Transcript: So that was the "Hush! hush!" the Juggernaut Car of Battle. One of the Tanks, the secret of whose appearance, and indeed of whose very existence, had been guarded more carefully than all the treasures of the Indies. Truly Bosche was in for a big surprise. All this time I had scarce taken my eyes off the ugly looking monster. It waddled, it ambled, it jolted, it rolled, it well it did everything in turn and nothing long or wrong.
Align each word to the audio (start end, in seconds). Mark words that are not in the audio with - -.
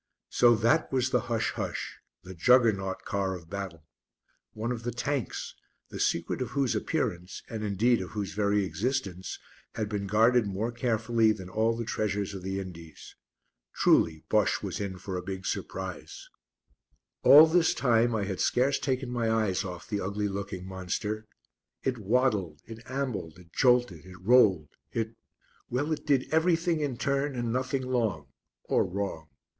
So 0.29 0.55
that 0.55 0.91
was 0.91 1.11
the 1.11 1.19
"Hush! 1.29 1.51
hush!" 1.51 1.99
the 2.23 2.33
Juggernaut 2.33 3.03
Car 3.05 3.35
of 3.35 3.51
Battle. 3.51 3.83
One 4.53 4.71
of 4.71 4.81
the 4.81 4.91
Tanks, 4.91 5.53
the 5.89 5.99
secret 5.99 6.41
of 6.41 6.49
whose 6.57 6.73
appearance, 6.73 7.43
and 7.47 7.63
indeed 7.63 8.01
of 8.01 8.09
whose 8.09 8.33
very 8.33 8.65
existence, 8.65 9.37
had 9.75 9.87
been 9.89 10.07
guarded 10.07 10.47
more 10.47 10.71
carefully 10.71 11.31
than 11.31 11.49
all 11.49 11.77
the 11.77 11.85
treasures 11.85 12.33
of 12.33 12.41
the 12.41 12.59
Indies. 12.59 13.15
Truly 13.75 14.23
Bosche 14.27 14.63
was 14.63 14.79
in 14.81 14.97
for 14.97 15.17
a 15.17 15.21
big 15.21 15.45
surprise. 15.45 16.27
All 17.21 17.45
this 17.45 17.75
time 17.75 18.15
I 18.15 18.23
had 18.23 18.39
scarce 18.39 18.79
taken 18.79 19.11
my 19.11 19.29
eyes 19.31 19.63
off 19.63 19.87
the 19.87 20.01
ugly 20.01 20.27
looking 20.27 20.65
monster. 20.65 21.27
It 21.83 21.99
waddled, 21.99 22.63
it 22.65 22.79
ambled, 22.89 23.37
it 23.37 23.53
jolted, 23.53 24.07
it 24.07 24.17
rolled, 24.19 24.69
it 24.91 25.15
well 25.69 25.91
it 25.91 26.07
did 26.07 26.27
everything 26.33 26.79
in 26.79 26.97
turn 26.97 27.35
and 27.35 27.53
nothing 27.53 27.83
long 27.83 28.25
or 28.63 28.83
wrong. 28.83 29.27